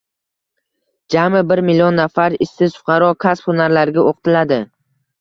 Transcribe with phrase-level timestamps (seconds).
[1.15, 4.65] Jami bir million nafar ishsiz fuqaro kasb-hunarlarga o‘qitiladi